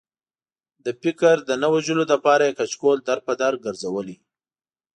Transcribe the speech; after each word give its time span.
د 0.85 0.87
فکر 1.03 1.35
د 1.49 1.51
نه 1.61 1.67
وژلو 1.73 2.03
لپاره 2.13 2.43
یې 2.47 2.57
کچکول 2.59 2.97
در 3.07 3.19
په 3.25 3.33
در 3.41 3.53
ګرځولی. 3.65 4.17